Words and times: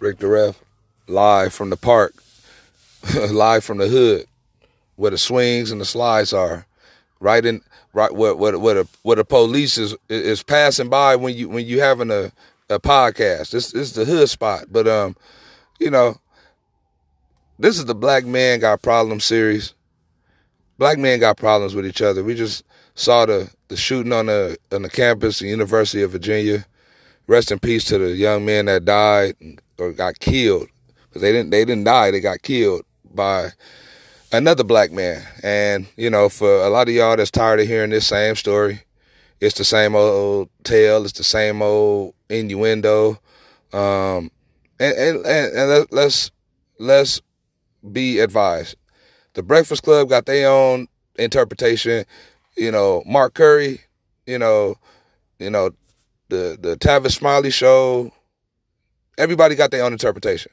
Rick 0.00 0.18
the 0.18 0.28
Ref, 0.28 0.62
live 1.06 1.52
from 1.52 1.70
the 1.70 1.76
park, 1.76 2.14
live 3.30 3.64
from 3.64 3.78
the 3.78 3.88
hood, 3.88 4.26
where 4.96 5.10
the 5.10 5.18
swings 5.18 5.70
and 5.70 5.80
the 5.80 5.84
slides 5.84 6.32
are, 6.32 6.66
right 7.20 7.44
in 7.44 7.62
right 7.92 8.12
where 8.14 8.34
where 8.34 8.58
where 8.58 8.74
the, 8.74 8.88
where 9.02 9.16
the 9.16 9.24
police 9.24 9.78
is 9.78 9.94
is 10.08 10.42
passing 10.42 10.88
by 10.88 11.16
when 11.16 11.34
you 11.34 11.48
when 11.48 11.64
you 11.64 11.80
having 11.80 12.10
a 12.10 12.32
a 12.70 12.78
podcast. 12.78 13.50
This, 13.50 13.72
this 13.72 13.74
is 13.74 13.92
the 13.92 14.04
hood 14.04 14.28
spot, 14.28 14.66
but 14.70 14.88
um, 14.88 15.16
you 15.78 15.90
know, 15.90 16.18
this 17.58 17.78
is 17.78 17.84
the 17.84 17.94
Black 17.94 18.24
Man 18.24 18.60
Got 18.60 18.82
Problems 18.82 19.24
series. 19.24 19.74
Black 20.76 20.98
men 20.98 21.20
got 21.20 21.36
problems 21.36 21.74
with 21.74 21.86
each 21.86 22.02
other. 22.02 22.24
We 22.24 22.34
just 22.34 22.64
saw 22.94 23.26
the 23.26 23.50
the 23.68 23.76
shooting 23.76 24.12
on 24.12 24.26
the 24.26 24.58
on 24.72 24.82
the 24.82 24.90
campus, 24.90 25.38
the 25.38 25.48
University 25.48 26.02
of 26.02 26.10
Virginia. 26.10 26.66
Rest 27.26 27.50
in 27.50 27.58
peace 27.58 27.84
to 27.86 27.96
the 27.96 28.10
young 28.10 28.44
man 28.44 28.66
that 28.66 28.84
died 28.84 29.34
or 29.78 29.92
got 29.92 30.18
killed 30.18 30.68
because 31.08 31.22
they 31.22 31.32
didn't 31.32 31.50
they 31.50 31.64
didn't 31.64 31.84
die. 31.84 32.10
They 32.10 32.20
got 32.20 32.42
killed 32.42 32.84
by 33.12 33.52
another 34.32 34.64
black 34.64 34.92
man. 34.92 35.22
And 35.42 35.86
you 35.96 36.10
know, 36.10 36.28
for 36.28 36.64
a 36.64 36.68
lot 36.68 36.88
of 36.88 36.94
y'all 36.94 37.16
that's 37.16 37.30
tired 37.30 37.60
of 37.60 37.66
hearing 37.66 37.90
this 37.90 38.06
same 38.06 38.36
story, 38.36 38.82
it's 39.40 39.56
the 39.56 39.64
same 39.64 39.94
old 39.94 40.48
tale. 40.64 41.04
It's 41.04 41.12
the 41.12 41.24
same 41.24 41.62
old 41.62 42.14
innuendo. 42.28 43.20
Um, 43.72 44.30
and 44.78 44.96
and 44.96 45.26
and, 45.26 45.56
and 45.56 45.86
let's 45.90 46.30
let's 46.78 47.20
be 47.92 48.18
advised. 48.18 48.76
The 49.34 49.42
Breakfast 49.42 49.82
Club 49.82 50.08
got 50.08 50.26
their 50.26 50.48
own 50.48 50.88
interpretation. 51.16 52.04
You 52.56 52.70
know, 52.70 53.02
Mark 53.06 53.34
Curry. 53.34 53.80
You 54.26 54.38
know, 54.38 54.76
you 55.38 55.50
know, 55.50 55.70
the 56.28 56.56
the 56.60 56.76
Tavis 56.76 57.12
Smiley 57.12 57.50
show. 57.50 58.12
Everybody 59.18 59.54
got 59.54 59.70
their 59.70 59.84
own 59.84 59.92
interpretation. 59.92 60.52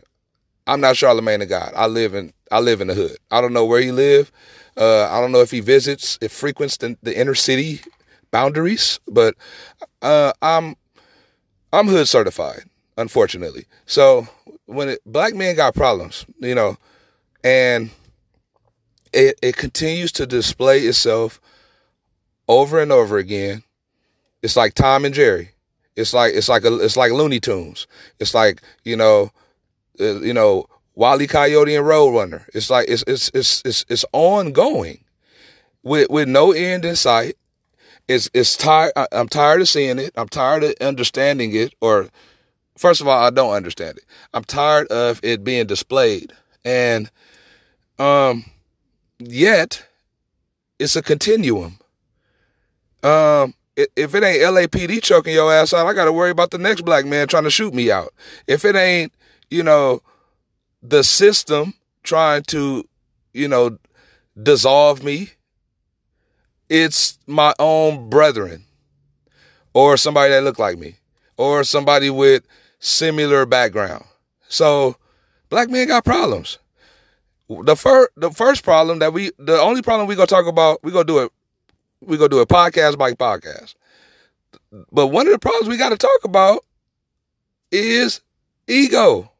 I'm 0.67 0.81
not 0.81 0.95
Charlemagne 0.95 1.39
the 1.39 1.45
God. 1.45 1.73
I 1.75 1.87
live 1.87 2.13
in 2.13 2.33
I 2.51 2.59
live 2.59 2.81
in 2.81 2.87
the 2.87 2.93
hood. 2.93 3.17
I 3.31 3.41
don't 3.41 3.53
know 3.53 3.65
where 3.65 3.81
he 3.81 3.91
live. 3.91 4.31
Uh, 4.77 5.07
I 5.09 5.19
don't 5.19 5.31
know 5.31 5.41
if 5.41 5.51
he 5.51 5.59
visits, 5.59 6.17
if 6.21 6.31
frequents 6.31 6.77
the, 6.77 6.97
the 7.01 7.17
inner 7.17 7.35
city 7.35 7.81
boundaries, 8.29 8.99
but 9.07 9.35
uh, 10.01 10.33
I'm 10.41 10.75
I'm 11.73 11.87
hood 11.87 12.07
certified, 12.07 12.63
unfortunately. 12.97 13.65
So 13.85 14.27
when 14.65 14.89
it, 14.89 14.99
black 15.05 15.33
men 15.33 15.55
got 15.55 15.73
problems, 15.73 16.25
you 16.39 16.55
know, 16.55 16.77
and 17.43 17.91
it, 19.13 19.37
it 19.41 19.57
continues 19.57 20.11
to 20.13 20.25
display 20.25 20.81
itself 20.81 21.41
over 22.47 22.79
and 22.81 22.91
over 22.91 23.17
again. 23.17 23.63
It's 24.41 24.55
like 24.55 24.73
Tom 24.73 25.05
and 25.05 25.13
Jerry. 25.13 25.51
It's 25.95 26.13
like 26.13 26.33
it's 26.33 26.49
like 26.49 26.63
a, 26.63 26.75
it's 26.77 26.97
like 26.97 27.11
Looney 27.11 27.39
Tunes. 27.39 27.87
It's 28.19 28.33
like 28.33 28.61
you 28.83 28.95
know, 28.95 29.31
uh, 29.99 30.21
you 30.21 30.33
know, 30.33 30.65
Wally 30.95 31.27
Coyote 31.27 31.75
and 31.75 31.85
Roadrunner. 31.85 32.45
It's 32.53 32.69
like 32.69 32.87
it's 32.89 33.03
it's 33.07 33.29
it's 33.33 33.61
it's 33.65 33.85
it's 33.89 34.05
ongoing, 34.13 35.03
with 35.83 36.09
with 36.09 36.27
no 36.27 36.51
end 36.51 36.85
in 36.85 36.95
sight. 36.95 37.35
It's 38.07 38.29
it's 38.33 38.57
tired. 38.57 38.93
I'm 39.11 39.29
tired 39.29 39.61
of 39.61 39.69
seeing 39.69 39.99
it. 39.99 40.11
I'm 40.15 40.29
tired 40.29 40.63
of 40.63 40.73
understanding 40.81 41.55
it. 41.55 41.73
Or 41.81 42.09
first 42.77 43.01
of 43.01 43.07
all, 43.07 43.23
I 43.23 43.29
don't 43.29 43.53
understand 43.53 43.97
it. 43.97 44.05
I'm 44.33 44.43
tired 44.43 44.87
of 44.87 45.19
it 45.23 45.43
being 45.43 45.67
displayed, 45.67 46.33
and 46.65 47.11
um, 47.99 48.45
yet 49.19 49.85
it's 50.79 50.95
a 50.95 51.01
continuum. 51.01 51.77
Um, 53.03 53.53
if 53.95 54.15
it 54.15 54.23
ain't 54.23 54.41
LAPD 54.41 55.01
choking 55.01 55.33
your 55.33 55.51
ass 55.53 55.73
out, 55.73 55.87
I 55.87 55.93
got 55.93 56.05
to 56.05 56.13
worry 56.13 56.31
about 56.31 56.51
the 56.51 56.57
next 56.57 56.81
black 56.81 57.05
man 57.05 57.27
trying 57.27 57.43
to 57.43 57.49
shoot 57.49 57.73
me 57.73 57.91
out. 57.91 58.13
If 58.47 58.65
it 58.65 58.75
ain't, 58.75 59.13
you 59.49 59.63
know, 59.63 60.01
the 60.81 61.03
system 61.03 61.73
trying 62.03 62.43
to, 62.43 62.87
you 63.33 63.47
know, 63.47 63.77
dissolve 64.41 65.03
me, 65.03 65.31
it's 66.69 67.19
my 67.27 67.53
own 67.59 68.09
brethren 68.09 68.65
or 69.73 69.97
somebody 69.97 70.31
that 70.31 70.43
look 70.43 70.59
like 70.59 70.77
me 70.77 70.95
or 71.37 71.63
somebody 71.63 72.09
with 72.09 72.43
similar 72.79 73.45
background. 73.45 74.05
So 74.47 74.95
black 75.49 75.69
men 75.69 75.87
got 75.87 76.05
problems. 76.05 76.57
The 77.49 77.75
first, 77.75 78.09
the 78.15 78.31
first 78.31 78.63
problem 78.63 78.99
that 78.99 79.11
we, 79.11 79.31
the 79.37 79.59
only 79.59 79.81
problem 79.81 80.07
we 80.07 80.15
gonna 80.15 80.27
talk 80.27 80.47
about, 80.47 80.81
we 80.83 80.91
gonna 80.91 81.03
do 81.03 81.19
it, 81.19 81.31
we 82.01 82.17
gonna 82.17 82.29
do 82.29 82.39
a 82.39 82.47
podcast 82.47 82.97
by 82.97 83.13
podcast. 83.13 83.75
But 84.91 85.07
one 85.07 85.27
of 85.27 85.33
the 85.33 85.39
problems 85.39 85.69
we 85.69 85.77
got 85.77 85.89
to 85.89 85.97
talk 85.97 86.23
about 86.23 86.65
is 87.71 88.21
ego. 88.67 89.31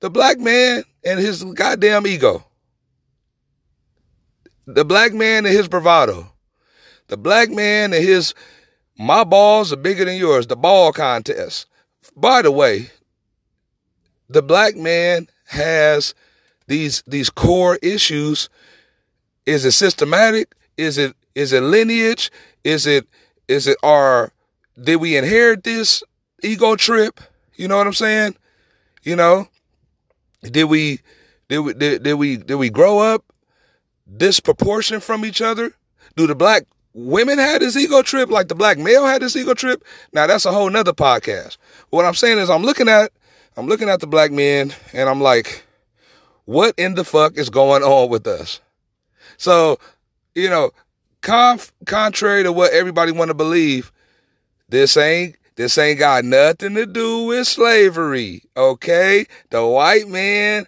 The 0.00 0.10
black 0.10 0.38
man 0.38 0.84
and 1.04 1.20
his 1.20 1.44
goddamn 1.44 2.06
ego. 2.06 2.44
The 4.66 4.84
black 4.84 5.12
man 5.12 5.46
and 5.46 5.54
his 5.54 5.68
bravado. 5.68 6.32
The 7.08 7.16
black 7.16 7.50
man 7.50 7.92
and 7.92 8.02
his 8.02 8.34
my 8.98 9.24
balls 9.24 9.72
are 9.72 9.76
bigger 9.76 10.04
than 10.04 10.16
yours, 10.16 10.46
the 10.46 10.56
ball 10.56 10.92
contest. 10.92 11.66
By 12.16 12.42
the 12.42 12.50
way, 12.50 12.90
the 14.28 14.42
black 14.42 14.76
man 14.76 15.28
has 15.46 16.14
these 16.66 17.02
these 17.06 17.30
core 17.30 17.78
issues. 17.82 18.48
Is 19.44 19.64
it 19.64 19.72
systematic? 19.72 20.54
Is 20.76 20.98
it 20.98 21.14
is 21.34 21.52
it 21.52 21.62
lineage? 21.62 22.30
Is 22.64 22.86
it 22.86 23.06
is 23.48 23.66
it 23.66 23.76
our 23.82 24.32
did 24.80 24.96
we 24.96 25.16
inherit 25.16 25.64
this 25.64 26.02
ego 26.42 26.76
trip? 26.76 27.20
You 27.54 27.68
know 27.68 27.76
what 27.76 27.86
I'm 27.86 27.92
saying? 27.92 28.36
You 29.02 29.16
know, 29.16 29.48
did 30.42 30.64
we 30.64 31.00
did 31.48 31.58
we 31.60 31.74
did, 31.74 32.02
did 32.02 32.14
we 32.14 32.36
did 32.36 32.56
we 32.56 32.70
grow 32.70 32.98
up 32.98 33.24
disproportionate 34.16 35.02
from 35.02 35.24
each 35.24 35.40
other? 35.40 35.72
Do 36.16 36.26
the 36.26 36.34
black 36.34 36.64
women 36.94 37.38
had 37.38 37.62
this 37.62 37.76
ego 37.76 38.02
trip 38.02 38.30
like 38.30 38.48
the 38.48 38.54
black 38.54 38.78
male 38.78 39.06
had 39.06 39.22
this 39.22 39.36
ego 39.36 39.54
trip? 39.54 39.84
Now 40.12 40.26
that's 40.26 40.46
a 40.46 40.52
whole 40.52 40.70
nother 40.70 40.92
podcast. 40.92 41.56
What 41.90 42.04
I'm 42.04 42.14
saying 42.14 42.38
is 42.38 42.50
I'm 42.50 42.62
looking 42.62 42.88
at 42.88 43.12
I'm 43.56 43.66
looking 43.66 43.88
at 43.88 44.00
the 44.00 44.06
black 44.06 44.30
men 44.30 44.74
and 44.92 45.08
I'm 45.08 45.20
like, 45.20 45.64
what 46.44 46.74
in 46.78 46.94
the 46.94 47.04
fuck 47.04 47.36
is 47.36 47.50
going 47.50 47.82
on 47.82 48.08
with 48.08 48.26
us? 48.26 48.60
So, 49.36 49.78
you 50.34 50.48
know, 50.48 50.70
conf- 51.22 51.72
contrary 51.86 52.42
to 52.42 52.52
what 52.52 52.72
everybody 52.72 53.12
want 53.12 53.28
to 53.28 53.34
believe, 53.34 53.90
this 54.68 54.96
ain't 54.96 55.36
this 55.54 55.76
ain't 55.78 55.98
got 55.98 56.24
nothing 56.24 56.74
to 56.74 56.86
do 56.86 57.24
with 57.24 57.46
slavery, 57.46 58.42
okay? 58.56 59.26
The 59.50 59.66
white 59.66 60.08
man 60.08 60.66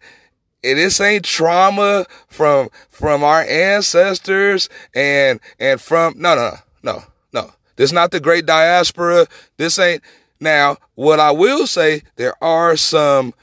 and 0.62 0.78
this 0.78 1.00
ain't 1.00 1.24
trauma 1.24 2.06
from 2.28 2.70
from 2.88 3.22
our 3.22 3.42
ancestors 3.42 4.68
and 4.94 5.40
and 5.58 5.80
from 5.80 6.14
no 6.16 6.34
no 6.34 6.54
no 6.82 7.02
no. 7.32 7.52
This 7.76 7.92
not 7.92 8.10
the 8.10 8.20
great 8.20 8.46
diaspora. 8.46 9.26
This 9.56 9.78
ain't 9.78 10.02
now 10.40 10.78
what 10.94 11.20
I 11.20 11.30
will 11.32 11.66
say 11.66 12.02
there 12.16 12.42
are 12.42 12.76
some 12.76 13.34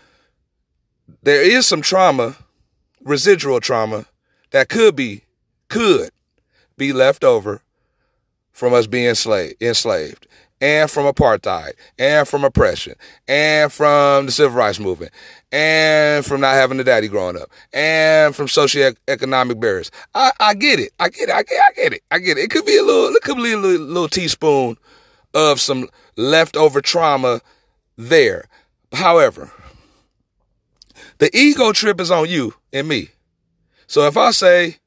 there 1.24 1.44
is 1.44 1.68
some 1.68 1.82
trauma, 1.82 2.36
residual 3.04 3.60
trauma 3.60 4.06
that 4.50 4.70
could 4.70 4.96
be 4.96 5.24
could 5.70 6.10
be 6.82 6.94
left 6.94 7.24
over 7.24 7.62
from 8.52 8.74
us 8.74 8.88
being 8.88 9.14
slave, 9.14 9.54
enslaved 9.62 10.26
and 10.60 10.90
from 10.90 11.06
apartheid 11.06 11.74
and 12.00 12.28
from 12.28 12.44
oppression 12.44 12.96
and 13.28 13.72
from 13.72 14.26
the 14.26 14.32
civil 14.32 14.58
rights 14.58 14.80
movement 14.80 15.12
and 15.52 16.26
from 16.26 16.42
not 16.42 16.56
having 16.56 16.80
a 16.80 16.84
daddy 16.84 17.08
growing 17.08 17.40
up 17.40 17.50
and 17.72 18.36
from 18.36 18.48
socioeconomic 18.48 19.60
barriers. 19.60 19.92
I, 20.16 20.32
I 20.40 20.56
get 20.56 20.80
it. 20.80 20.92
I 21.00 21.10
get 21.10 21.30
it. 21.30 21.36
I 21.36 21.44
get, 21.44 21.60
I 21.62 21.72
get 21.74 21.94
it. 21.94 22.04
I 22.10 22.18
get 22.18 22.38
it. 22.40 22.46
It 22.46 22.50
could 22.50 22.66
be 22.66 22.78
a 22.78 22.84
little, 22.84 23.16
it 23.16 23.22
could 23.22 23.38
be 23.38 23.54
a 23.54 23.58
little, 23.58 23.86
little 23.86 24.10
teaspoon 24.10 24.76
of 25.36 25.62
some 25.62 25.88
leftover 26.18 26.82
trauma 26.82 27.42
there. 27.96 28.46
However, 28.92 29.52
the 31.20 31.30
ego 31.38 31.74
trip 31.74 32.02
is 32.02 32.10
on 32.10 32.28
you 32.28 32.56
and 32.74 32.88
me. 32.88 33.10
So 33.86 34.08
if 34.08 34.18
I 34.18 34.32
say, 34.32 34.78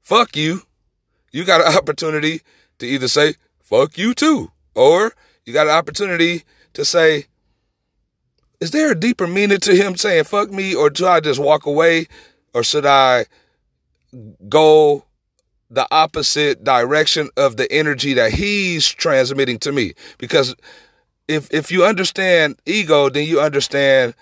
fuck 0.00 0.36
you, 0.36 0.62
you 1.36 1.44
got 1.44 1.60
an 1.60 1.76
opportunity 1.76 2.40
to 2.78 2.86
either 2.86 3.08
say, 3.08 3.34
fuck 3.60 3.98
you 3.98 4.14
too. 4.14 4.50
Or 4.74 5.12
you 5.44 5.52
got 5.52 5.66
an 5.66 5.74
opportunity 5.74 6.44
to 6.72 6.84
say, 6.84 7.26
is 8.60 8.70
there 8.70 8.92
a 8.92 8.94
deeper 8.94 9.26
meaning 9.26 9.58
to 9.60 9.76
him 9.76 9.96
saying 9.96 10.24
fuck 10.24 10.50
me 10.50 10.74
or 10.74 10.88
do 10.88 11.06
I 11.06 11.20
just 11.20 11.38
walk 11.38 11.66
away 11.66 12.08
or 12.54 12.62
should 12.64 12.86
I 12.86 13.26
go 14.48 15.04
the 15.68 15.86
opposite 15.90 16.64
direction 16.64 17.28
of 17.36 17.58
the 17.58 17.70
energy 17.70 18.14
that 18.14 18.32
he's 18.32 18.88
transmitting 18.88 19.58
to 19.58 19.72
me? 19.72 19.92
Because 20.16 20.54
if 21.28 21.52
if 21.52 21.70
you 21.70 21.84
understand 21.84 22.58
ego, 22.64 23.10
then 23.10 23.26
you 23.26 23.40
understand 23.40 24.14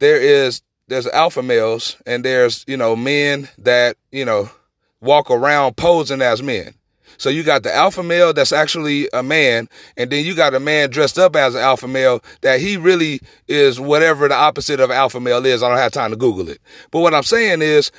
there 0.00 0.20
is 0.20 0.62
there's 0.88 1.06
alpha 1.06 1.42
males 1.42 1.96
and 2.04 2.24
there's, 2.24 2.64
you 2.66 2.76
know, 2.76 2.96
men 2.96 3.48
that, 3.58 3.96
you 4.10 4.24
know, 4.24 4.50
walk 5.00 5.30
around 5.30 5.76
posing 5.76 6.22
as 6.22 6.42
men. 6.42 6.74
So 7.20 7.28
you 7.28 7.42
got 7.42 7.64
the 7.64 7.74
alpha 7.74 8.02
male 8.02 8.32
that's 8.32 8.52
actually 8.52 9.08
a 9.12 9.22
man, 9.22 9.68
and 9.98 10.10
then 10.10 10.24
you 10.24 10.34
got 10.34 10.54
a 10.54 10.60
man 10.60 10.88
dressed 10.88 11.18
up 11.18 11.36
as 11.36 11.54
an 11.54 11.60
alpha 11.60 11.86
male 11.86 12.22
that 12.40 12.60
he 12.60 12.78
really 12.78 13.20
is 13.46 13.78
whatever 13.78 14.26
the 14.26 14.34
opposite 14.34 14.80
of 14.80 14.90
alpha 14.90 15.20
male 15.20 15.44
is. 15.44 15.62
I 15.62 15.68
don't 15.68 15.76
have 15.76 15.92
time 15.92 16.12
to 16.12 16.16
Google 16.16 16.48
it. 16.48 16.60
But 16.90 17.00
what 17.00 17.12
I'm 17.12 17.22
saying 17.22 17.60
is 17.60 17.92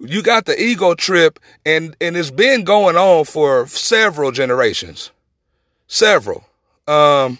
you 0.00 0.22
got 0.22 0.46
the 0.46 0.60
ego 0.60 0.94
trip 0.94 1.38
and, 1.64 1.96
and 2.00 2.16
it's 2.16 2.32
been 2.32 2.64
going 2.64 2.96
on 2.96 3.26
for 3.26 3.68
several 3.68 4.32
generations. 4.32 5.12
Several. 5.86 6.44
Um, 6.88 7.38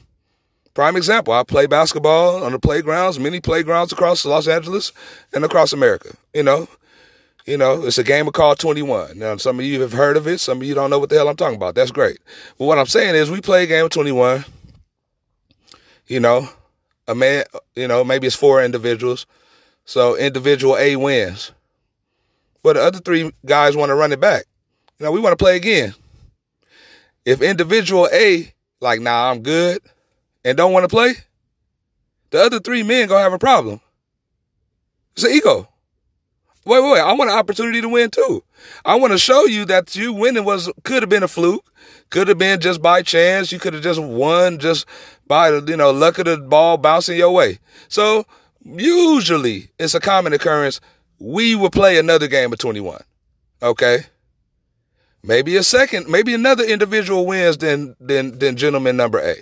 prime 0.72 0.96
example, 0.96 1.32
I 1.32 1.42
play 1.42 1.66
basketball 1.66 2.44
on 2.44 2.52
the 2.52 2.60
playgrounds, 2.60 3.18
many 3.18 3.40
playgrounds 3.40 3.92
across 3.92 4.24
Los 4.24 4.46
Angeles 4.46 4.92
and 5.32 5.44
across 5.44 5.72
America, 5.72 6.16
you 6.32 6.44
know. 6.44 6.68
You 7.44 7.58
know, 7.58 7.84
it's 7.84 7.98
a 7.98 8.04
game 8.04 8.26
of 8.26 8.32
call 8.32 8.54
21. 8.54 9.18
Now, 9.18 9.36
some 9.36 9.58
of 9.58 9.66
you 9.66 9.82
have 9.82 9.92
heard 9.92 10.16
of 10.16 10.26
it. 10.26 10.38
Some 10.38 10.58
of 10.58 10.64
you 10.64 10.74
don't 10.74 10.88
know 10.88 10.98
what 10.98 11.10
the 11.10 11.16
hell 11.16 11.28
I'm 11.28 11.36
talking 11.36 11.56
about. 11.56 11.74
That's 11.74 11.90
great. 11.90 12.18
But 12.58 12.64
what 12.64 12.78
I'm 12.78 12.86
saying 12.86 13.14
is 13.14 13.30
we 13.30 13.42
play 13.42 13.64
a 13.64 13.66
game 13.66 13.84
of 13.84 13.90
21. 13.90 14.44
You 16.06 16.20
know, 16.20 16.48
a 17.06 17.14
man, 17.14 17.44
you 17.74 17.86
know, 17.86 18.02
maybe 18.02 18.26
it's 18.26 18.36
four 18.36 18.64
individuals. 18.64 19.26
So 19.84 20.16
individual 20.16 20.76
A 20.78 20.96
wins. 20.96 21.52
But 22.62 22.74
the 22.76 22.82
other 22.82 22.98
three 22.98 23.30
guys 23.44 23.76
want 23.76 23.90
to 23.90 23.94
run 23.94 24.12
it 24.12 24.20
back. 24.20 24.44
You 24.98 25.04
know, 25.04 25.12
we 25.12 25.20
want 25.20 25.38
to 25.38 25.42
play 25.42 25.56
again. 25.56 25.94
If 27.26 27.42
individual 27.42 28.08
A, 28.12 28.52
like, 28.80 29.00
nah, 29.00 29.30
I'm 29.30 29.42
good, 29.42 29.80
and 30.44 30.56
don't 30.56 30.72
want 30.72 30.84
to 30.84 30.88
play, 30.88 31.14
the 32.30 32.42
other 32.42 32.60
three 32.60 32.82
men 32.82 33.08
gonna 33.08 33.22
have 33.22 33.32
a 33.32 33.38
problem. 33.38 33.80
It's 35.14 35.24
an 35.24 35.32
ego. 35.32 35.68
Wait, 36.64 36.82
wait, 36.82 36.92
wait. 36.92 37.00
I 37.00 37.12
want 37.12 37.30
an 37.30 37.36
opportunity 37.36 37.82
to 37.82 37.88
win 37.88 38.10
too. 38.10 38.42
I 38.84 38.94
want 38.94 39.12
to 39.12 39.18
show 39.18 39.44
you 39.44 39.64
that 39.66 39.94
you 39.94 40.12
winning 40.12 40.44
was 40.44 40.70
could 40.82 41.02
have 41.02 41.10
been 41.10 41.22
a 41.22 41.28
fluke, 41.28 41.70
could 42.10 42.28
have 42.28 42.38
been 42.38 42.60
just 42.60 42.80
by 42.80 43.02
chance. 43.02 43.52
You 43.52 43.58
could 43.58 43.74
have 43.74 43.82
just 43.82 44.00
won 44.00 44.58
just 44.58 44.86
by 45.26 45.50
the 45.50 45.70
you 45.70 45.76
know 45.76 45.90
luck 45.90 46.18
of 46.18 46.24
the 46.24 46.38
ball 46.38 46.78
bouncing 46.78 47.18
your 47.18 47.32
way. 47.32 47.58
So 47.88 48.24
usually 48.64 49.68
it's 49.78 49.94
a 49.94 50.00
common 50.00 50.32
occurrence. 50.32 50.80
We 51.18 51.54
will 51.54 51.70
play 51.70 51.98
another 51.98 52.28
game 52.28 52.52
of 52.52 52.58
21. 52.58 53.02
Okay. 53.62 53.98
Maybe 55.22 55.56
a 55.56 55.62
second, 55.62 56.08
maybe 56.08 56.34
another 56.34 56.64
individual 56.64 57.26
wins 57.26 57.58
than 57.58 57.94
than 58.00 58.38
than 58.38 58.56
gentleman 58.56 58.96
number 58.96 59.18
A. 59.18 59.36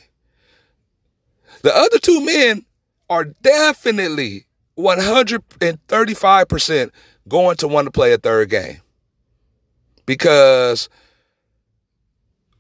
The 1.63 1.77
other 1.77 1.99
two 1.99 2.25
men 2.25 2.65
are 3.09 3.25
definitely 3.25 4.47
135% 4.79 6.91
going 7.29 7.57
to 7.57 7.69
want 7.69 7.87
to 7.87 7.91
play 7.91 8.13
a 8.13 8.19
third 8.19 8.51
game 8.51 8.81
because 10.07 10.89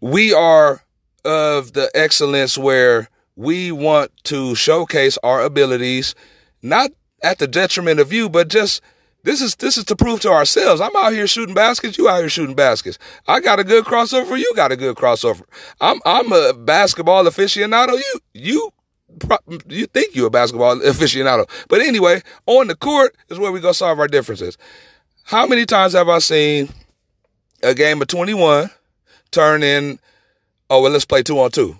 we 0.00 0.32
are 0.32 0.82
of 1.24 1.72
the 1.72 1.90
excellence 1.94 2.58
where 2.58 3.08
we 3.36 3.72
want 3.72 4.10
to 4.24 4.54
showcase 4.54 5.18
our 5.22 5.42
abilities, 5.42 6.14
not 6.62 6.90
at 7.22 7.38
the 7.38 7.46
detriment 7.46 8.00
of 8.00 8.12
you, 8.12 8.28
but 8.28 8.48
just 8.48 8.82
this 9.24 9.40
is 9.40 9.54
this 9.56 9.78
is 9.78 9.84
to 9.84 9.96
prove 9.96 10.20
to 10.20 10.30
ourselves. 10.30 10.80
I'm 10.80 10.94
out 10.96 11.12
here 11.12 11.26
shooting 11.26 11.54
baskets. 11.54 11.96
You 11.96 12.08
out 12.08 12.18
here 12.18 12.28
shooting 12.28 12.56
baskets. 12.56 12.98
I 13.28 13.40
got 13.40 13.60
a 13.60 13.64
good 13.64 13.84
crossover. 13.84 14.36
You 14.36 14.52
got 14.56 14.72
a 14.72 14.76
good 14.76 14.96
crossover. 14.96 15.44
I'm 15.80 16.00
I'm 16.04 16.32
a 16.32 16.52
basketball 16.52 17.24
aficionado. 17.24 17.92
You 17.92 18.20
you 18.34 18.72
you 19.68 19.86
think 19.86 20.14
you're 20.14 20.26
a 20.26 20.30
basketball 20.30 20.76
aficionado. 20.76 21.48
But 21.68 21.80
anyway, 21.80 22.22
on 22.46 22.68
the 22.68 22.76
court 22.76 23.16
is 23.28 23.38
where 23.38 23.52
we 23.52 23.60
go 23.60 23.72
solve 23.72 23.98
our 23.98 24.08
differences. 24.08 24.56
How 25.24 25.46
many 25.46 25.66
times 25.66 25.92
have 25.92 26.08
I 26.08 26.18
seen 26.18 26.68
a 27.62 27.74
game 27.74 28.02
of 28.02 28.08
21 28.08 28.70
turn 29.30 29.62
in, 29.62 29.98
oh, 30.70 30.82
well, 30.82 30.92
let's 30.92 31.04
play 31.04 31.22
two 31.22 31.38
on 31.40 31.50
two. 31.50 31.78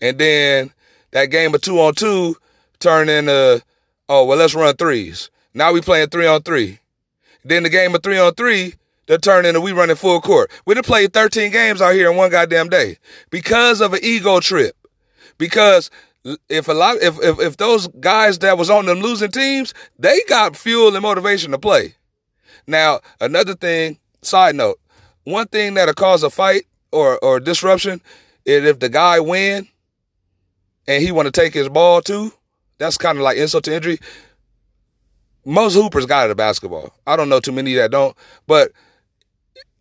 And 0.00 0.18
then 0.18 0.72
that 1.12 1.26
game 1.26 1.54
of 1.54 1.60
two 1.60 1.80
on 1.80 1.94
two 1.94 2.36
turn 2.78 3.08
into, 3.08 3.32
uh, 3.32 3.58
oh, 4.08 4.24
well, 4.24 4.38
let's 4.38 4.54
run 4.54 4.76
threes. 4.76 5.30
Now 5.54 5.72
we 5.72 5.80
playing 5.80 6.08
three 6.08 6.26
on 6.26 6.42
three. 6.42 6.80
Then 7.44 7.62
the 7.62 7.70
game 7.70 7.94
of 7.94 8.02
three 8.02 8.18
on 8.18 8.34
three, 8.34 8.74
they 9.06 9.18
turn 9.18 9.44
into 9.44 9.60
we 9.60 9.72
running 9.72 9.96
full 9.96 10.20
court. 10.20 10.50
We 10.64 10.74
done 10.74 10.82
played 10.82 11.12
13 11.12 11.52
games 11.52 11.80
out 11.80 11.94
here 11.94 12.10
in 12.10 12.16
one 12.16 12.30
goddamn 12.30 12.68
day 12.68 12.98
because 13.30 13.80
of 13.80 13.92
an 13.92 14.00
ego 14.02 14.40
trip. 14.40 14.76
Because 15.36 15.90
if 16.48 16.68
a 16.68 16.72
lot 16.72 16.96
if, 17.02 17.20
if 17.22 17.40
if 17.40 17.56
those 17.56 17.88
guys 18.00 18.38
that 18.40 18.58
was 18.58 18.70
on 18.70 18.86
them 18.86 19.00
losing 19.00 19.30
teams, 19.30 19.74
they 19.98 20.20
got 20.28 20.56
fuel 20.56 20.94
and 20.94 21.02
motivation 21.02 21.50
to 21.52 21.58
play. 21.58 21.94
Now, 22.66 23.00
another 23.20 23.54
thing, 23.54 23.98
side 24.22 24.54
note, 24.54 24.80
one 25.24 25.48
thing 25.48 25.74
that'll 25.74 25.94
cause 25.94 26.22
a 26.22 26.30
fight 26.30 26.64
or 26.92 27.18
or 27.18 27.40
disruption 27.40 28.00
is 28.44 28.64
if 28.64 28.78
the 28.78 28.88
guy 28.88 29.20
win 29.20 29.68
and 30.86 31.02
he 31.02 31.12
want 31.12 31.26
to 31.26 31.32
take 31.32 31.54
his 31.54 31.68
ball 31.68 32.00
too. 32.02 32.32
That's 32.78 32.98
kind 32.98 33.18
of 33.18 33.24
like 33.24 33.36
insult 33.38 33.64
to 33.64 33.74
injury. 33.74 33.98
Most 35.44 35.74
hoopers 35.74 36.06
got 36.06 36.26
it 36.26 36.30
at 36.30 36.36
basketball. 36.36 36.92
I 37.06 37.16
don't 37.16 37.28
know 37.28 37.40
too 37.40 37.52
many 37.52 37.74
that 37.74 37.90
don't, 37.90 38.16
but 38.46 38.72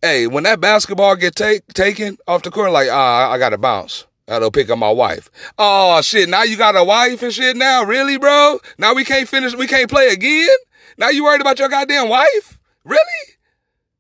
hey, 0.02 0.28
when 0.28 0.44
that 0.44 0.60
basketball 0.60 1.16
get 1.16 1.36
take, 1.36 1.66
taken 1.74 2.18
off 2.28 2.44
the 2.44 2.52
court, 2.52 2.72
like 2.72 2.90
ah, 2.92 3.32
I 3.32 3.38
got 3.38 3.50
to 3.50 3.58
bounce. 3.58 4.06
That'll 4.26 4.52
pick 4.52 4.70
up 4.70 4.78
my 4.78 4.92
wife. 4.92 5.30
Oh 5.58 6.02
shit, 6.02 6.30
now 6.30 6.44
you 6.44 6.58
got 6.58 6.78
a 6.78 6.84
wife 6.84 7.22
and 7.24 7.34
shit 7.34 7.58
now? 7.58 7.84
Really, 7.84 8.18
bro? 8.18 8.60
Now 8.78 8.94
we 8.94 9.04
can't 9.04 9.28
finish, 9.28 9.56
we 9.56 9.68
can't 9.68 9.90
play 9.90 10.08
again? 10.10 10.56
Now 10.98 11.10
you 11.10 11.24
worried 11.24 11.42
about 11.42 11.60
your 11.60 11.70
goddamn 11.70 12.10
wife? 12.10 12.60
Really? 12.84 13.00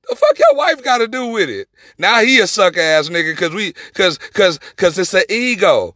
The 0.09 0.15
fuck 0.15 0.37
your 0.37 0.55
wife 0.55 0.83
got 0.83 0.99
to 0.99 1.07
do 1.07 1.27
with 1.27 1.49
it? 1.49 1.67
Now 1.97 2.21
he 2.21 2.39
a 2.39 2.47
suck 2.47 2.77
ass 2.77 3.09
nigga 3.09 3.35
cause 3.35 3.53
we, 3.53 3.73
cause, 3.93 4.17
cause, 4.17 4.59
cause 4.75 4.97
it's 4.97 5.13
an 5.13 5.23
ego. 5.29 5.95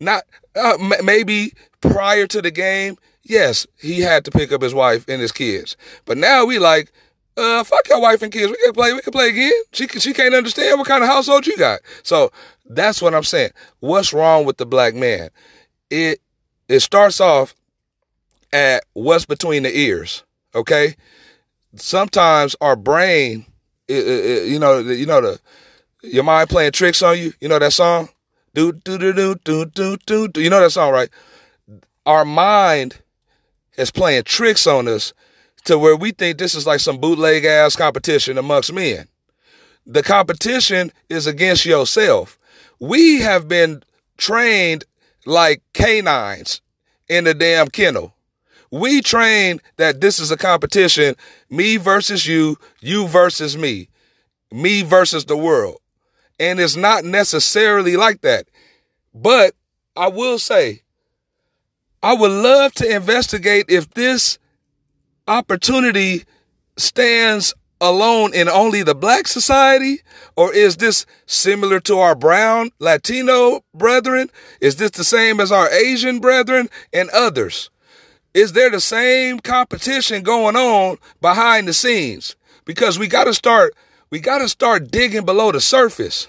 Not, 0.00 0.24
uh, 0.56 0.76
m- 0.80 1.04
maybe 1.04 1.54
prior 1.80 2.26
to 2.26 2.42
the 2.42 2.50
game, 2.50 2.96
yes, 3.22 3.66
he 3.78 4.00
had 4.00 4.24
to 4.24 4.30
pick 4.30 4.52
up 4.52 4.62
his 4.62 4.74
wife 4.74 5.06
and 5.08 5.20
his 5.20 5.32
kids. 5.32 5.76
But 6.04 6.18
now 6.18 6.44
we 6.44 6.58
like, 6.58 6.92
uh, 7.36 7.64
fuck 7.64 7.88
your 7.88 8.00
wife 8.00 8.22
and 8.22 8.32
kids. 8.32 8.50
We 8.50 8.56
can 8.62 8.72
play. 8.72 8.92
We 8.92 9.00
can 9.00 9.12
play 9.12 9.28
again. 9.28 9.52
She 9.72 9.88
she 9.88 10.12
can't 10.12 10.34
understand 10.34 10.78
what 10.78 10.86
kind 10.88 11.02
of 11.02 11.08
household 11.08 11.46
you 11.46 11.56
got. 11.56 11.80
So 12.02 12.30
that's 12.66 13.02
what 13.02 13.14
I'm 13.14 13.24
saying. 13.24 13.50
What's 13.80 14.12
wrong 14.12 14.44
with 14.44 14.56
the 14.58 14.66
black 14.66 14.94
man? 14.94 15.30
It 15.90 16.20
it 16.68 16.80
starts 16.80 17.20
off 17.20 17.54
at 18.52 18.84
what's 18.92 19.26
between 19.26 19.64
the 19.64 19.76
ears. 19.76 20.22
Okay. 20.54 20.94
Sometimes 21.76 22.54
our 22.60 22.76
brain, 22.76 23.46
it, 23.88 24.06
it, 24.06 24.48
you 24.48 24.60
know, 24.60 24.78
you 24.78 25.06
know 25.06 25.20
the 25.20 25.40
your 26.02 26.22
mind 26.22 26.48
playing 26.48 26.72
tricks 26.72 27.02
on 27.02 27.18
you. 27.18 27.32
You 27.40 27.48
know 27.48 27.58
that 27.58 27.72
song. 27.72 28.10
Do 28.54 28.72
do 28.72 28.96
do 28.96 29.12
do 29.12 29.64
do 29.66 29.96
do. 29.96 30.28
do. 30.28 30.40
You 30.40 30.50
know 30.50 30.60
that 30.60 30.70
song, 30.70 30.92
right? 30.92 31.10
Our 32.06 32.24
mind 32.24 33.00
is 33.76 33.90
playing 33.90 34.22
tricks 34.22 34.68
on 34.68 34.86
us 34.86 35.12
to 35.64 35.78
where 35.78 35.96
we 35.96 36.12
think 36.12 36.38
this 36.38 36.54
is 36.54 36.66
like 36.66 36.80
some 36.80 36.98
bootleg 36.98 37.44
ass 37.44 37.76
competition 37.76 38.38
amongst 38.38 38.72
men. 38.72 39.08
The 39.86 40.02
competition 40.02 40.92
is 41.08 41.26
against 41.26 41.66
yourself. 41.66 42.38
We 42.80 43.20
have 43.20 43.48
been 43.48 43.82
trained 44.16 44.84
like 45.26 45.62
canines 45.72 46.60
in 47.08 47.24
the 47.24 47.34
damn 47.34 47.68
kennel. 47.68 48.14
We 48.70 49.02
train 49.02 49.60
that 49.76 50.00
this 50.00 50.18
is 50.18 50.30
a 50.30 50.36
competition, 50.36 51.14
me 51.48 51.76
versus 51.76 52.26
you, 52.26 52.56
you 52.80 53.06
versus 53.06 53.56
me, 53.56 53.88
me 54.50 54.82
versus 54.82 55.26
the 55.26 55.36
world. 55.36 55.76
And 56.40 56.58
it's 56.58 56.76
not 56.76 57.04
necessarily 57.04 57.96
like 57.96 58.22
that. 58.22 58.48
But 59.14 59.54
I 59.96 60.08
will 60.08 60.38
say, 60.38 60.82
I 62.02 62.14
would 62.14 62.32
love 62.32 62.72
to 62.74 62.94
investigate 62.94 63.66
if 63.68 63.90
this 63.94 64.38
opportunity 65.26 66.24
stands 66.76 67.54
alone 67.80 68.34
in 68.34 68.48
only 68.48 68.82
the 68.82 68.94
black 68.94 69.26
society? 69.26 70.00
Or 70.36 70.52
is 70.52 70.76
this 70.76 71.06
similar 71.26 71.80
to 71.80 71.98
our 71.98 72.14
brown 72.14 72.70
Latino 72.78 73.64
brethren? 73.74 74.30
Is 74.60 74.76
this 74.76 74.92
the 74.92 75.04
same 75.04 75.40
as 75.40 75.52
our 75.52 75.70
Asian 75.70 76.18
brethren 76.18 76.68
and 76.92 77.10
others? 77.10 77.70
Is 78.32 78.52
there 78.52 78.70
the 78.70 78.80
same 78.80 79.38
competition 79.38 80.22
going 80.22 80.56
on 80.56 80.98
behind 81.20 81.68
the 81.68 81.74
scenes? 81.74 82.34
Because 82.64 82.98
we 82.98 83.06
got 83.06 83.24
to 83.24 83.34
start, 83.34 83.74
we 84.10 84.18
got 84.18 84.38
to 84.38 84.48
start 84.48 84.90
digging 84.90 85.24
below 85.24 85.52
the 85.52 85.60
surface. 85.60 86.28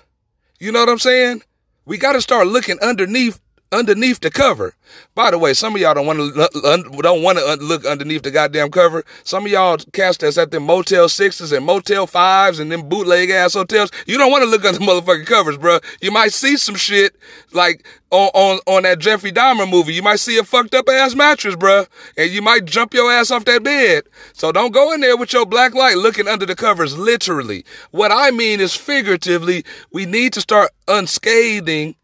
You 0.59 0.71
know 0.71 0.81
what 0.81 0.89
I'm 0.89 0.99
saying? 0.99 1.41
We 1.85 1.97
got 1.97 2.13
to 2.13 2.21
start 2.21 2.47
looking 2.47 2.79
underneath 2.79 3.39
underneath 3.72 4.19
the 4.19 4.31
cover. 4.31 4.75
By 5.13 5.31
the 5.31 5.39
way, 5.39 5.53
some 5.53 5.75
of 5.75 5.81
y'all 5.81 5.93
don't 5.93 6.05
want 6.05 6.19
to 6.19 7.01
don't 7.01 7.22
want 7.24 7.38
to 7.38 7.55
look 7.55 7.86
underneath 7.86 8.24
the 8.24 8.31
goddamn 8.31 8.72
cover. 8.72 9.03
Some 9.24 9.45
of 9.45 9.51
y'all 9.51 9.77
cast 9.93 10.22
that's 10.22 10.38
at 10.38 10.51
them 10.51 10.63
Motel 10.63 11.10
Sixes 11.10 11.51
and 11.51 11.65
Motel 11.65 12.07
Fives 12.07 12.60
and 12.60 12.72
them 12.72 12.88
bootleg 12.88 13.29
ass 13.29 13.53
hotels. 13.53 13.91
You 14.05 14.17
don't 14.17 14.31
want 14.31 14.43
to 14.43 14.50
look 14.50 14.63
under 14.63 14.79
motherfucking 14.86 15.25
covers, 15.25 15.57
bro. 15.57 15.79
You 16.01 16.12
might 16.12 16.34
see 16.34 16.57
some 16.57 16.75
shit 16.75 17.15
like 17.51 17.86
on 18.12 18.29
on 18.34 18.60
on 18.67 18.84
that 18.84 19.00
Jeffrey 19.00 19.31
Dahmer 19.31 19.69
movie. 19.69 19.93
You 19.93 20.03
might 20.03 20.19
see 20.19 20.38
a 20.38 20.43
fucked 20.43 20.75
up 20.75 20.88
ass 20.88 21.15
mattress, 21.15 21.55
bro, 21.55 21.86
and 22.17 22.31
you 22.31 22.41
might 22.41 22.65
jump 22.65 22.93
your 22.93 23.12
ass 23.12 23.31
off 23.31 23.45
that 23.45 23.63
bed. 23.63 24.03
So 24.34 24.51
don't 24.51 24.72
go 24.72 24.93
in 24.93 25.01
there 25.01 25.17
with 25.17 25.34
your 25.34 25.45
black 25.45 25.74
light 25.74 25.98
looking 25.98 26.27
under 26.27 26.45
the 26.45 26.55
covers. 26.55 26.98
Literally, 26.98 27.65
what 27.91 28.12
I 28.12 28.31
mean 28.31 28.60
is 28.60 28.75
figuratively. 28.75 29.65
We 29.91 30.05
need 30.05 30.34
to 30.34 30.41
start 30.41 30.72
unscathing. 30.88 31.95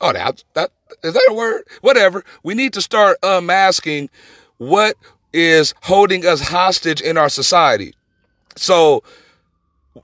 Oh, 0.00 0.12
that 0.12 0.42
that 0.54 0.72
is 1.02 1.14
that 1.14 1.26
a 1.28 1.34
word? 1.34 1.64
Whatever. 1.80 2.24
We 2.42 2.54
need 2.54 2.72
to 2.74 2.82
start 2.82 3.18
unmasking 3.22 4.10
what 4.58 4.96
is 5.32 5.74
holding 5.82 6.26
us 6.26 6.40
hostage 6.40 7.00
in 7.00 7.16
our 7.16 7.28
society. 7.28 7.94
So 8.56 9.02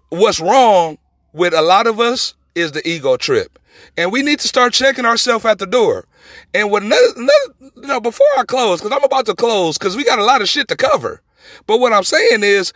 what's 0.09 0.40
wrong 0.40 0.99
with 1.33 1.54
a 1.54 1.62
lot 1.62 1.87
of 1.87 2.00
us 2.00 2.35
is 2.54 2.73
the 2.73 2.87
ego 2.88 3.16
trip. 3.16 3.59
And 3.97 4.11
we 4.11 4.23
need 4.23 4.40
to 4.40 4.49
start 4.49 4.73
checking 4.73 5.04
ourselves 5.04 5.45
at 5.45 5.59
the 5.59 5.66
door. 5.66 6.07
And 6.52 6.71
with 6.71 6.83
another, 6.83 7.07
another 7.16 7.54
you 7.76 7.87
know, 7.87 8.00
before 8.00 8.26
I 8.37 8.45
close, 8.45 8.80
cause 8.80 8.92
I'm 8.92 9.04
about 9.04 9.26
to 9.26 9.35
close, 9.35 9.78
cause 9.78 9.97
we 9.97 10.04
got 10.04 10.18
a 10.18 10.25
lot 10.25 10.42
of 10.42 10.49
shit 10.49 10.68
to 10.68 10.76
cover. 10.76 11.23
But 11.66 11.78
what 11.78 11.92
I'm 11.92 12.04
saying 12.04 12.42
is, 12.42 12.73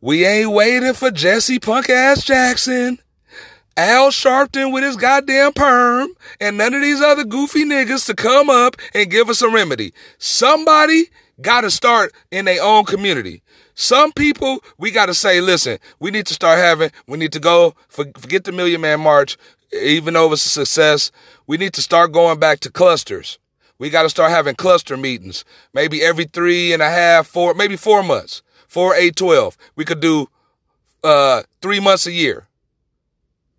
we 0.00 0.24
ain't 0.24 0.52
waiting 0.52 0.92
for 0.92 1.10
Jesse 1.10 1.58
punk 1.58 1.90
ass 1.90 2.22
Jackson. 2.22 3.00
Al 3.78 4.10
Sharpton 4.10 4.72
with 4.72 4.82
his 4.82 4.96
goddamn 4.96 5.52
perm 5.52 6.08
and 6.40 6.58
none 6.58 6.74
of 6.74 6.82
these 6.82 7.00
other 7.00 7.22
goofy 7.22 7.64
niggas 7.64 8.06
to 8.06 8.14
come 8.14 8.50
up 8.50 8.74
and 8.92 9.08
give 9.08 9.30
us 9.30 9.40
a 9.40 9.48
remedy. 9.48 9.94
Somebody 10.18 11.04
got 11.40 11.60
to 11.60 11.70
start 11.70 12.12
in 12.32 12.46
their 12.46 12.60
own 12.60 12.84
community. 12.86 13.40
Some 13.76 14.10
people, 14.10 14.64
we 14.78 14.90
got 14.90 15.06
to 15.06 15.14
say, 15.14 15.40
listen, 15.40 15.78
we 16.00 16.10
need 16.10 16.26
to 16.26 16.34
start 16.34 16.58
having, 16.58 16.90
we 17.06 17.18
need 17.18 17.30
to 17.34 17.38
go, 17.38 17.76
forget 17.88 18.42
the 18.42 18.50
Million 18.50 18.80
Man 18.80 18.98
March, 18.98 19.36
even 19.72 20.14
though 20.14 20.32
it's 20.32 20.44
a 20.44 20.48
success. 20.48 21.12
We 21.46 21.56
need 21.56 21.72
to 21.74 21.82
start 21.82 22.10
going 22.10 22.40
back 22.40 22.58
to 22.60 22.72
clusters. 22.72 23.38
We 23.78 23.90
got 23.90 24.02
to 24.02 24.10
start 24.10 24.32
having 24.32 24.56
cluster 24.56 24.96
meetings, 24.96 25.44
maybe 25.72 26.02
every 26.02 26.24
three 26.24 26.72
and 26.72 26.82
a 26.82 26.90
half, 26.90 27.28
four, 27.28 27.54
maybe 27.54 27.76
four 27.76 28.02
months, 28.02 28.42
four, 28.66 28.96
eight, 28.96 29.14
12. 29.14 29.56
We 29.76 29.84
could 29.84 30.00
do, 30.00 30.26
uh, 31.04 31.44
three 31.62 31.78
months 31.78 32.08
a 32.08 32.12
year. 32.12 32.47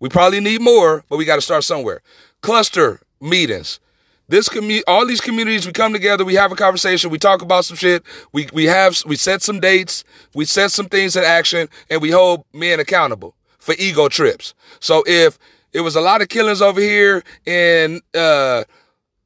We 0.00 0.08
probably 0.08 0.40
need 0.40 0.62
more, 0.62 1.04
but 1.08 1.18
we 1.18 1.24
got 1.24 1.36
to 1.36 1.42
start 1.42 1.62
somewhere. 1.62 2.00
Cluster 2.40 3.00
meetings. 3.20 3.78
This 4.28 4.48
commu- 4.48 4.82
all 4.86 5.06
these 5.06 5.20
communities, 5.20 5.66
we 5.66 5.72
come 5.72 5.92
together, 5.92 6.24
we 6.24 6.34
have 6.34 6.52
a 6.52 6.56
conversation, 6.56 7.10
we 7.10 7.18
talk 7.18 7.42
about 7.42 7.64
some 7.64 7.76
shit, 7.76 8.04
we, 8.32 8.48
we 8.52 8.64
have, 8.66 8.96
we 9.04 9.16
set 9.16 9.42
some 9.42 9.58
dates, 9.58 10.04
we 10.34 10.44
set 10.44 10.70
some 10.70 10.86
things 10.86 11.16
in 11.16 11.24
action, 11.24 11.68
and 11.90 12.00
we 12.00 12.10
hold 12.10 12.44
men 12.52 12.78
accountable 12.78 13.34
for 13.58 13.74
ego 13.76 14.08
trips. 14.08 14.54
So 14.78 15.02
if 15.04 15.36
it 15.72 15.80
was 15.80 15.96
a 15.96 16.00
lot 16.00 16.22
of 16.22 16.28
killings 16.28 16.62
over 16.62 16.80
here 16.80 17.24
in, 17.44 18.00
uh, 18.14 18.64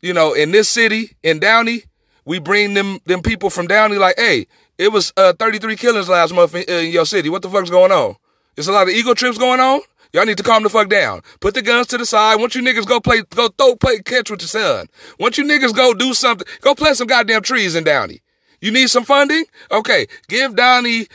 you 0.00 0.14
know, 0.14 0.32
in 0.32 0.52
this 0.52 0.70
city, 0.70 1.16
in 1.22 1.38
Downey, 1.38 1.84
we 2.24 2.38
bring 2.38 2.72
them, 2.72 2.98
them 3.04 3.20
people 3.20 3.50
from 3.50 3.66
Downey 3.66 3.96
like, 3.96 4.16
hey, 4.16 4.46
it 4.78 4.90
was, 4.90 5.12
uh, 5.18 5.34
33 5.34 5.76
killings 5.76 6.08
last 6.08 6.32
month 6.34 6.54
in, 6.54 6.62
in 6.62 6.90
your 6.90 7.04
city. 7.04 7.28
What 7.28 7.42
the 7.42 7.50
fuck's 7.50 7.68
going 7.70 7.92
on? 7.92 8.16
There's 8.54 8.68
a 8.68 8.72
lot 8.72 8.88
of 8.88 8.94
ego 8.94 9.12
trips 9.12 9.36
going 9.36 9.60
on. 9.60 9.80
Y'all 10.14 10.24
need 10.24 10.36
to 10.36 10.44
calm 10.44 10.62
the 10.62 10.70
fuck 10.70 10.88
down. 10.88 11.20
Put 11.40 11.54
the 11.54 11.62
guns 11.62 11.88
to 11.88 11.98
the 11.98 12.06
side. 12.06 12.36
Once 12.36 12.54
you 12.54 12.62
niggas 12.62 12.86
go 12.86 13.00
play, 13.00 13.22
go 13.34 13.48
throw, 13.48 13.74
play 13.74 13.98
catch 13.98 14.30
with 14.30 14.42
your 14.42 14.48
son. 14.48 14.86
Once 15.18 15.36
you 15.36 15.44
niggas 15.44 15.74
go 15.74 15.92
do 15.92 16.14
something, 16.14 16.46
go 16.60 16.72
plant 16.72 16.96
some 16.96 17.08
goddamn 17.08 17.42
trees 17.42 17.74
in 17.74 17.82
Downey. 17.82 18.22
You 18.60 18.70
need 18.70 18.90
some 18.90 19.02
funding? 19.02 19.44
Okay, 19.72 20.06
give 20.28 20.54
Downey 20.54 21.08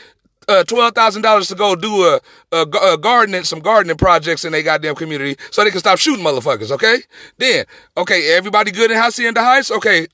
uh, 0.49 0.65
twelve 0.65 0.95
thousand 0.95 1.21
dollars 1.21 1.47
to 1.47 1.55
go 1.55 1.77
do 1.77 2.03
a, 2.03 2.19
a, 2.51 2.61
a, 2.63 2.97
gardening, 2.97 3.43
some 3.45 3.61
gardening 3.61 3.95
projects 3.95 4.43
in 4.43 4.51
their 4.51 4.63
goddamn 4.63 4.95
community, 4.95 5.41
so 5.49 5.63
they 5.63 5.71
can 5.71 5.79
stop 5.79 5.97
shooting 5.97 6.25
motherfuckers. 6.25 6.69
Okay, 6.69 6.97
then 7.37 7.65
okay, 7.95 8.33
everybody 8.35 8.69
good 8.69 8.91
in 8.91 8.97
Hacienda 8.97 9.41
Heights. 9.41 9.71
Okay, 9.71 10.07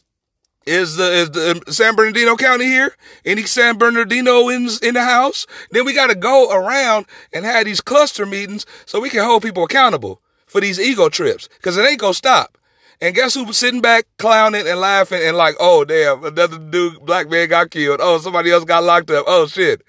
is 0.65 0.95
the 0.95 1.11
is 1.11 1.31
the 1.31 1.51
um, 1.51 1.61
San 1.67 1.95
Bernardino 1.95 2.35
County 2.35 2.65
here? 2.65 2.95
Any 3.23 3.43
San 3.43 3.77
Bernardino 3.77 4.49
in 4.49 4.67
in 4.81 4.95
the 4.95 5.03
house? 5.03 5.45
Then 5.71 5.85
we 5.85 5.93
got 5.93 6.07
to 6.07 6.15
go 6.15 6.51
around 6.51 7.05
and 7.31 7.45
have 7.45 7.65
these 7.65 7.81
cluster 7.81 8.25
meetings 8.25 8.65
so 8.85 8.99
we 8.99 9.09
can 9.09 9.23
hold 9.23 9.43
people 9.43 9.63
accountable 9.63 10.21
for 10.47 10.61
these 10.61 10.79
ego 10.79 11.09
trips 11.09 11.47
because 11.47 11.77
it 11.77 11.87
ain't 11.87 11.99
gonna 11.99 12.13
stop. 12.13 12.57
And 13.01 13.13
guess 13.13 13.33
who's 13.33 13.57
sitting 13.57 13.81
back 13.81 14.05
clowning 14.17 14.67
and 14.67 14.79
laughing 14.79 15.21
and 15.21 15.37
like, 15.37 15.55
oh 15.59 15.85
damn, 15.85 16.23
another 16.23 16.57
dude, 16.57 17.05
black 17.05 17.29
man 17.29 17.49
got 17.49 17.69
killed. 17.69 17.99
Oh, 18.01 18.17
somebody 18.17 18.51
else 18.51 18.63
got 18.63 18.83
locked 18.83 19.11
up. 19.11 19.25
Oh 19.27 19.47
shit. 19.47 19.83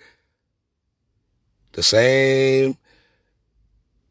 The 1.73 1.83
same 1.83 2.77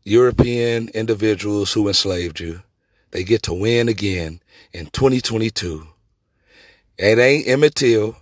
European 0.03 0.89
individuals 0.89 1.74
who 1.74 1.88
enslaved 1.88 2.39
you, 2.39 2.62
they 3.12 3.24
get 3.24 3.43
to 3.43 3.53
win 3.53 3.89
again 3.89 4.39
in 4.72 4.86
2022 4.88 5.88
it 6.98 7.20
ain't 7.20 7.48
Emmett 7.48 7.75
Till. 7.75 8.16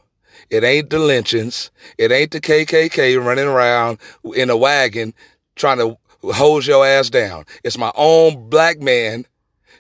It 0.50 0.63
ain't 0.63 0.89
the 0.89 1.00
lynchings. 1.00 1.72
It 1.98 2.12
ain't 2.12 2.32
the 2.32 2.42
KKK 2.42 3.24
running 3.24 3.48
around 3.48 3.98
in 4.36 4.50
a 4.50 4.58
wagon 4.58 5.13
trying 5.56 5.77
to 5.80 5.98
hold 6.32 6.65
your 6.65 6.86
ass 6.86 7.10
down. 7.10 7.46
It's 7.63 7.77
my 7.77 7.92
own 7.96 8.50
black 8.50 8.80
man 8.80 9.25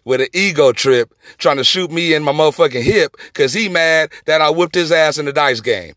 with 0.05 0.21
an 0.21 0.27
ego 0.33 0.71
trip 0.71 1.13
trying 1.37 1.57
to 1.57 1.63
shoot 1.63 1.91
me 1.91 2.13
in 2.13 2.23
my 2.23 2.31
motherfucking 2.31 2.83
hip 2.83 3.15
because 3.27 3.53
he 3.53 3.69
mad 3.69 4.11
that 4.25 4.41
I 4.41 4.49
whipped 4.49 4.75
his 4.75 4.91
ass 4.91 5.17
in 5.17 5.25
the 5.25 5.33
dice 5.33 5.61
game. 5.61 5.93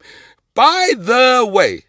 By 0.54 0.92
the 0.96 1.48
way, 1.50 1.84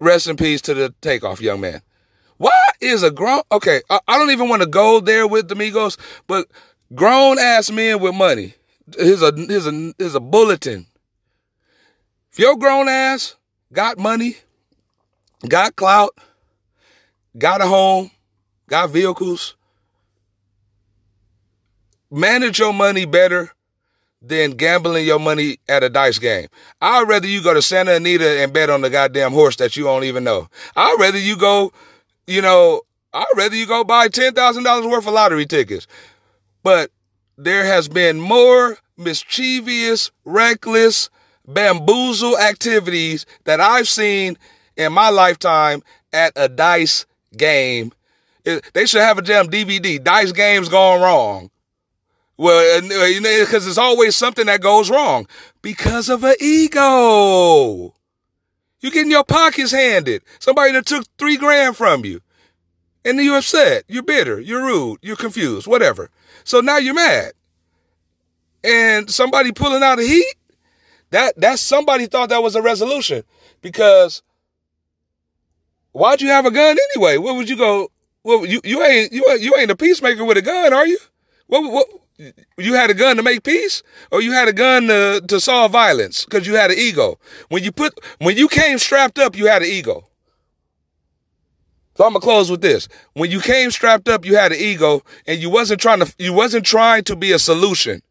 rest 0.00 0.28
in 0.28 0.36
peace 0.36 0.60
to 0.62 0.74
the 0.74 0.94
takeoff, 1.00 1.40
young 1.40 1.60
man. 1.60 1.82
Why 2.36 2.52
is 2.80 3.02
a 3.02 3.10
grown, 3.10 3.42
okay, 3.50 3.82
I, 3.90 4.00
I 4.06 4.18
don't 4.18 4.30
even 4.30 4.48
want 4.48 4.62
to 4.62 4.68
go 4.68 5.00
there 5.00 5.26
with 5.26 5.48
the 5.48 5.54
Migos, 5.54 5.98
but 6.26 6.46
grown 6.94 7.38
ass 7.38 7.70
men 7.70 8.00
with 8.00 8.14
money 8.14 8.54
here's 8.96 9.22
a 9.22 9.32
here's 9.34 9.66
a 9.66 9.92
here's 9.98 10.14
a 10.14 10.20
bulletin. 10.20 10.86
If 12.32 12.38
your 12.38 12.56
grown 12.56 12.88
ass 12.88 13.36
got 13.72 13.98
money, 13.98 14.36
got 15.48 15.76
clout, 15.76 16.16
got 17.36 17.60
a 17.60 17.66
home, 17.66 18.10
got 18.68 18.90
vehicles, 18.90 19.56
manage 22.10 22.58
your 22.58 22.72
money 22.72 23.04
better 23.04 23.52
than 24.20 24.52
gambling 24.52 25.06
your 25.06 25.20
money 25.20 25.58
at 25.68 25.84
a 25.84 25.88
dice 25.88 26.18
game. 26.18 26.48
I'd 26.80 27.08
rather 27.08 27.26
you 27.26 27.42
go 27.42 27.54
to 27.54 27.62
Santa 27.62 27.94
Anita 27.94 28.42
and 28.42 28.52
bet 28.52 28.70
on 28.70 28.80
the 28.80 28.90
goddamn 28.90 29.32
horse 29.32 29.56
that 29.56 29.76
you 29.76 29.84
don't 29.84 30.04
even 30.04 30.24
know. 30.24 30.48
I'd 30.74 30.96
rather 30.98 31.18
you 31.18 31.36
go, 31.36 31.72
you 32.26 32.42
know, 32.42 32.82
I'd 33.12 33.26
rather 33.36 33.54
you 33.54 33.66
go 33.66 33.84
buy 33.84 34.08
$10,000 34.08 34.90
worth 34.90 35.06
of 35.06 35.14
lottery 35.14 35.46
tickets. 35.46 35.86
But 36.62 36.90
there 37.38 37.64
has 37.64 37.88
been 37.88 38.20
more 38.20 38.78
mischievous, 38.96 40.10
reckless, 40.24 41.08
bamboozle 41.46 42.36
activities 42.36 43.24
that 43.44 43.60
I've 43.60 43.88
seen 43.88 44.36
in 44.76 44.92
my 44.92 45.08
lifetime 45.08 45.82
at 46.12 46.32
a 46.34 46.48
dice 46.48 47.06
game. 47.36 47.92
they 48.44 48.86
should 48.86 49.00
have 49.00 49.18
a 49.18 49.22
damn 49.22 49.46
DVD, 49.48 50.02
dice 50.02 50.32
games 50.32 50.68
gone 50.68 51.00
wrong. 51.00 51.50
Well, 52.36 52.82
because 52.82 53.54
uh, 53.54 53.58
there's 53.60 53.78
always 53.78 54.14
something 54.14 54.46
that 54.46 54.60
goes 54.60 54.90
wrong 54.90 55.26
because 55.62 56.08
of 56.08 56.24
an 56.24 56.34
ego. 56.40 57.94
You 58.80 58.90
getting 58.92 59.10
your 59.10 59.24
pockets 59.24 59.72
handed. 59.72 60.22
Somebody 60.38 60.72
that 60.72 60.86
took 60.86 61.04
three 61.18 61.36
grand 61.36 61.76
from 61.76 62.04
you. 62.04 62.20
And 63.08 63.18
you're 63.18 63.38
upset. 63.38 63.84
You're 63.88 64.02
bitter. 64.02 64.38
You're 64.38 64.62
rude. 64.62 64.98
You're 65.00 65.16
confused. 65.16 65.66
Whatever. 65.66 66.10
So 66.44 66.60
now 66.60 66.76
you're 66.76 66.92
mad. 66.92 67.32
And 68.62 69.08
somebody 69.08 69.50
pulling 69.50 69.82
out 69.82 69.98
a 69.98 70.02
heat, 70.02 70.34
that 71.10 71.40
that 71.40 71.58
somebody 71.58 72.04
thought 72.04 72.28
that 72.28 72.42
was 72.42 72.54
a 72.54 72.60
resolution. 72.60 73.22
Because 73.62 74.22
why'd 75.92 76.20
you 76.20 76.28
have 76.28 76.44
a 76.44 76.50
gun 76.50 76.76
anyway? 76.94 77.16
What 77.16 77.36
would 77.36 77.48
you 77.48 77.56
go? 77.56 77.90
Well, 78.24 78.44
you 78.44 78.60
you 78.62 78.82
ain't 78.82 79.10
you 79.10 79.24
you 79.40 79.54
ain't 79.56 79.70
a 79.70 79.76
peacemaker 79.76 80.26
with 80.26 80.36
a 80.36 80.42
gun, 80.42 80.74
are 80.74 80.86
you? 80.86 80.98
What 81.46 81.72
what 81.72 81.86
you 82.58 82.74
had 82.74 82.90
a 82.90 82.94
gun 82.94 83.16
to 83.16 83.22
make 83.22 83.42
peace, 83.42 83.82
or 84.12 84.20
you 84.20 84.32
had 84.32 84.48
a 84.48 84.52
gun 84.52 84.88
to 84.88 85.22
to 85.26 85.40
solve 85.40 85.72
violence 85.72 86.26
because 86.26 86.46
you 86.46 86.56
had 86.56 86.70
an 86.70 86.78
ego. 86.78 87.18
When 87.48 87.64
you 87.64 87.72
put 87.72 87.98
when 88.18 88.36
you 88.36 88.48
came 88.48 88.76
strapped 88.78 89.18
up, 89.18 89.34
you 89.34 89.46
had 89.46 89.62
an 89.62 89.68
ego. 89.68 90.07
So 91.98 92.04
I'm 92.04 92.12
gonna 92.12 92.20
close 92.20 92.48
with 92.48 92.60
this. 92.60 92.86
When 93.14 93.28
you 93.28 93.40
came 93.40 93.72
strapped 93.72 94.08
up, 94.08 94.24
you 94.24 94.36
had 94.36 94.52
an 94.52 94.58
ego, 94.60 95.02
and 95.26 95.42
you 95.42 95.50
wasn't 95.50 95.80
trying 95.80 95.98
to 95.98 96.14
you 96.16 96.32
wasn't 96.32 96.64
trying 96.64 97.02
to 97.02 97.16
be 97.16 97.32
a 97.32 97.40
solution. 97.40 98.02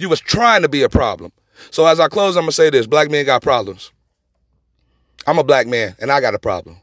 You 0.00 0.08
was 0.08 0.18
trying 0.18 0.62
to 0.62 0.68
be 0.68 0.82
a 0.82 0.88
problem. 0.88 1.30
So 1.70 1.86
as 1.86 2.00
I 2.00 2.08
close, 2.08 2.36
I'm 2.36 2.42
gonna 2.42 2.50
say 2.50 2.70
this: 2.70 2.88
black 2.88 3.08
men 3.08 3.24
got 3.24 3.42
problems. 3.42 3.92
I'm 5.28 5.38
a 5.38 5.44
black 5.44 5.68
man, 5.68 5.94
and 6.00 6.10
I 6.10 6.20
got 6.20 6.34
a 6.34 6.40
problem. 6.40 6.78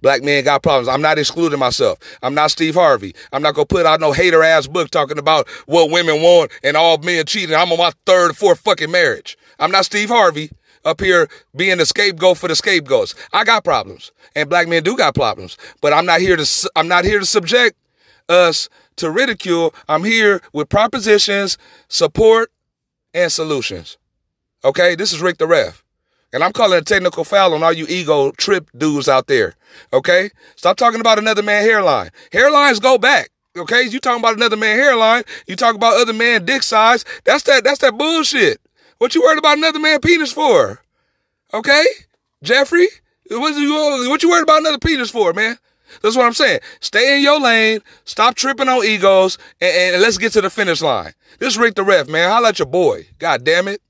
Black 0.00 0.22
men 0.22 0.44
got 0.44 0.62
problems. 0.62 0.86
I'm 0.86 1.02
not 1.02 1.18
excluding 1.18 1.58
myself. 1.58 1.98
I'm 2.22 2.32
not 2.32 2.52
Steve 2.52 2.74
Harvey. 2.76 3.12
I'm 3.32 3.42
not 3.42 3.56
gonna 3.56 3.66
put 3.66 3.84
out 3.84 3.98
no 3.98 4.12
hater 4.12 4.44
ass 4.44 4.68
book 4.68 4.90
talking 4.90 5.18
about 5.18 5.48
what 5.66 5.90
women 5.90 6.22
want 6.22 6.52
and 6.62 6.76
all 6.76 6.98
men 6.98 7.26
cheating. 7.26 7.56
I'm 7.56 7.72
on 7.72 7.78
my 7.78 7.90
third, 8.06 8.36
fourth 8.36 8.60
fucking 8.60 8.92
marriage. 8.92 9.36
I'm 9.58 9.72
not 9.72 9.84
Steve 9.84 10.10
Harvey 10.10 10.52
up 10.88 11.00
here 11.00 11.28
being 11.54 11.78
the 11.78 11.86
scapegoat 11.86 12.38
for 12.38 12.48
the 12.48 12.56
scapegoats. 12.56 13.14
I 13.32 13.44
got 13.44 13.64
problems, 13.64 14.12
and 14.34 14.48
black 14.48 14.68
men 14.68 14.82
do 14.82 14.96
got 14.96 15.14
problems. 15.14 15.56
But 15.80 15.92
I'm 15.92 16.06
not 16.06 16.20
here 16.20 16.36
to. 16.36 16.70
I'm 16.74 16.88
not 16.88 17.04
here 17.04 17.18
to 17.18 17.26
subject 17.26 17.76
us 18.28 18.68
to 18.96 19.10
ridicule. 19.10 19.74
I'm 19.88 20.04
here 20.04 20.40
with 20.52 20.68
propositions, 20.68 21.58
support, 21.88 22.50
and 23.14 23.30
solutions. 23.30 23.98
Okay, 24.64 24.94
this 24.94 25.12
is 25.12 25.20
Rick 25.20 25.38
the 25.38 25.46
Ref. 25.46 25.84
And 26.32 26.44
I'm 26.44 26.52
calling 26.52 26.78
a 26.78 26.82
technical 26.82 27.24
foul 27.24 27.54
on 27.54 27.62
all 27.62 27.72
you 27.72 27.86
ego 27.88 28.32
trip 28.32 28.68
dudes 28.76 29.08
out 29.08 29.28
there. 29.28 29.54
Okay? 29.92 30.30
Stop 30.56 30.76
talking 30.76 31.00
about 31.00 31.18
another 31.18 31.42
man 31.42 31.62
hairline. 31.62 32.10
Hairlines 32.32 32.82
go 32.82 32.98
back. 32.98 33.30
Okay? 33.56 33.84
You 33.84 33.98
talking 33.98 34.20
about 34.20 34.36
another 34.36 34.56
man 34.56 34.76
hairline. 34.76 35.22
You 35.46 35.56
talk 35.56 35.74
about 35.74 35.98
other 35.98 36.12
man 36.12 36.44
dick 36.44 36.62
size. 36.62 37.04
That's 37.24 37.44
that, 37.44 37.64
that's 37.64 37.78
that 37.78 37.96
bullshit. 37.96 38.60
What 38.98 39.14
you 39.14 39.22
worried 39.22 39.38
about 39.38 39.58
another 39.58 39.78
man 39.78 40.00
penis 40.00 40.32
for? 40.32 40.80
Okay? 41.54 41.84
Jeffrey? 42.42 42.88
What 43.30 43.54
you, 43.56 44.30
worried 44.30 44.42
about 44.42 44.60
another 44.60 44.78
penis 44.78 45.10
for, 45.10 45.32
man? 45.32 45.58
That's 46.02 46.16
what 46.16 46.26
I'm 46.26 46.34
saying. 46.34 46.60
Stay 46.80 47.16
in 47.16 47.22
your 47.22 47.40
lane. 47.40 47.80
Stop 48.04 48.34
tripping 48.34 48.68
on 48.68 48.84
egos 48.84 49.38
and, 49.60 49.94
and 49.94 50.02
let's 50.02 50.18
get 50.18 50.32
to 50.32 50.40
the 50.40 50.50
finish 50.50 50.82
line. 50.82 51.12
This 51.38 51.56
Rick 51.56 51.76
the 51.76 51.84
Ref, 51.84 52.08
man. 52.08 52.30
Holla 52.30 52.48
at 52.48 52.58
your 52.58 52.66
boy. 52.66 53.06
God 53.18 53.44
damn 53.44 53.68
it. 53.68 53.80